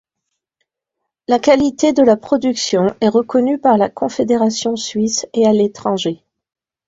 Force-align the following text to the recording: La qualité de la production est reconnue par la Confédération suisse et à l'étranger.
La 1.27 1.37
qualité 1.37 1.93
de 1.93 2.01
la 2.01 2.17
production 2.17 2.87
est 3.01 3.07
reconnue 3.07 3.59
par 3.59 3.77
la 3.77 3.87
Confédération 3.87 4.75
suisse 4.75 5.27
et 5.33 5.45
à 5.45 5.53
l'étranger. 5.53 6.23